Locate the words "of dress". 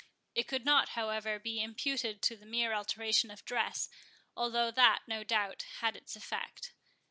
3.29-3.87